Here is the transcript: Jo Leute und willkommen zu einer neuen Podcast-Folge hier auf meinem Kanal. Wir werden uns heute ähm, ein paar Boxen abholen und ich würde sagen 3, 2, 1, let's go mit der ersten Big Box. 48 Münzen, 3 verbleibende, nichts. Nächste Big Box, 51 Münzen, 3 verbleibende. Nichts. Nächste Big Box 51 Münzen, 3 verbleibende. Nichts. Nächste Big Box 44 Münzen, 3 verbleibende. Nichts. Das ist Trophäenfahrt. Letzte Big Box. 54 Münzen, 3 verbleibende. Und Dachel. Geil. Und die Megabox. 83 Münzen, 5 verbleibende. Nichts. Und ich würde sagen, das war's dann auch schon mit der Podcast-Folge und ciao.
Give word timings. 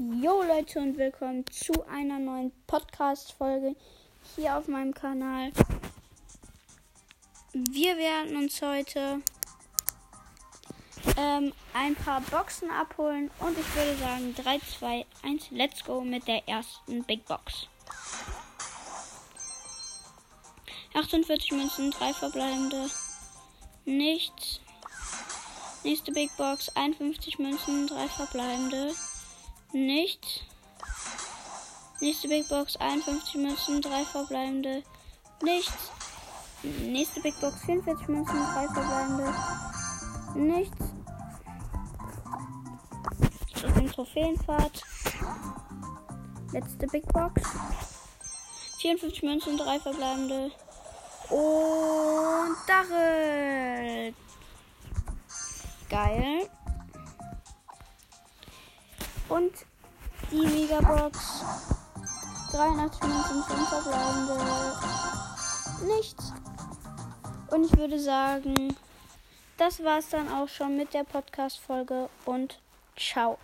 Jo 0.00 0.44
Leute 0.44 0.78
und 0.78 0.96
willkommen 0.96 1.44
zu 1.50 1.72
einer 1.88 2.20
neuen 2.20 2.52
Podcast-Folge 2.68 3.74
hier 4.36 4.56
auf 4.56 4.68
meinem 4.68 4.94
Kanal. 4.94 5.50
Wir 7.52 7.96
werden 7.96 8.36
uns 8.36 8.62
heute 8.62 9.20
ähm, 11.16 11.52
ein 11.74 11.96
paar 11.96 12.20
Boxen 12.20 12.70
abholen 12.70 13.28
und 13.40 13.58
ich 13.58 13.74
würde 13.74 13.96
sagen 13.96 14.36
3, 14.36 14.60
2, 14.78 15.06
1, 15.24 15.50
let's 15.50 15.82
go 15.82 16.00
mit 16.02 16.28
der 16.28 16.46
ersten 16.46 17.02
Big 17.02 17.24
Box. 17.24 17.66
48 20.94 21.50
Münzen, 21.50 21.90
3 21.90 22.12
verbleibende, 22.12 22.88
nichts. 23.84 24.60
Nächste 25.82 26.12
Big 26.12 26.30
Box, 26.36 26.68
51 26.76 27.40
Münzen, 27.40 27.88
3 27.88 28.06
verbleibende. 28.06 28.94
Nichts. 29.72 30.40
Nächste 32.00 32.28
Big 32.28 32.48
Box 32.48 32.76
51 32.76 33.34
Münzen, 33.34 33.82
3 33.82 34.04
verbleibende. 34.04 34.82
Nichts. 35.42 35.90
Nächste 36.62 37.20
Big 37.20 37.38
Box 37.40 37.60
44 37.66 38.08
Münzen, 38.08 38.34
3 38.34 38.68
verbleibende. 38.68 39.34
Nichts. 40.34 40.76
Das 43.60 43.82
ist 43.82 43.94
Trophäenfahrt. 43.94 44.82
Letzte 46.52 46.86
Big 46.86 47.06
Box. 47.12 47.42
54 48.80 49.22
Münzen, 49.22 49.58
3 49.58 49.80
verbleibende. 49.80 50.50
Und 51.30 52.56
Dachel. 52.66 54.14
Geil. 55.90 56.48
Und 59.28 59.52
die 60.30 60.46
Megabox. 60.46 61.44
83 62.52 63.02
Münzen, 63.02 63.42
5 63.42 63.68
verbleibende. 63.68 64.36
Nichts. 65.94 66.32
Und 67.50 67.64
ich 67.64 67.76
würde 67.76 67.98
sagen, 68.00 68.74
das 69.58 69.82
war's 69.84 70.08
dann 70.10 70.32
auch 70.32 70.48
schon 70.48 70.76
mit 70.76 70.94
der 70.94 71.04
Podcast-Folge 71.04 72.08
und 72.24 72.58
ciao. 72.96 73.38